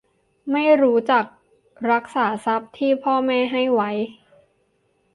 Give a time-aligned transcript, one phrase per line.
[0.51, 1.25] ไม่รู้จัก
[1.91, 3.91] รักษาทรัพย์ที่พ่อแม่ให้ไว้